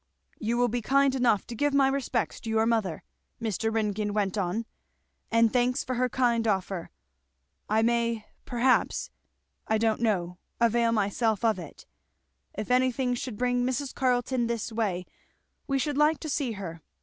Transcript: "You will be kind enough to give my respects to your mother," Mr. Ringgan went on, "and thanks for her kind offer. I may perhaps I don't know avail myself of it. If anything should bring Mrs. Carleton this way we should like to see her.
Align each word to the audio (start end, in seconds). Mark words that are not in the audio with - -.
"You 0.39 0.57
will 0.57 0.67
be 0.67 0.81
kind 0.81 1.13
enough 1.13 1.45
to 1.45 1.53
give 1.53 1.75
my 1.75 1.87
respects 1.87 2.39
to 2.41 2.49
your 2.49 2.65
mother," 2.65 3.03
Mr. 3.39 3.71
Ringgan 3.71 4.13
went 4.15 4.35
on, 4.35 4.65
"and 5.29 5.53
thanks 5.53 5.83
for 5.83 5.93
her 5.93 6.09
kind 6.09 6.47
offer. 6.47 6.89
I 7.69 7.83
may 7.83 8.25
perhaps 8.43 9.11
I 9.67 9.77
don't 9.77 10.01
know 10.01 10.39
avail 10.59 10.91
myself 10.91 11.45
of 11.45 11.59
it. 11.59 11.85
If 12.55 12.71
anything 12.71 13.13
should 13.13 13.37
bring 13.37 13.63
Mrs. 13.63 13.93
Carleton 13.93 14.47
this 14.47 14.71
way 14.71 15.05
we 15.67 15.77
should 15.77 15.99
like 15.99 16.19
to 16.21 16.29
see 16.29 16.53
her. 16.53 16.81